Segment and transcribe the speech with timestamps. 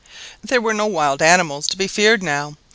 [0.43, 2.55] There were no wild animals to be feared now.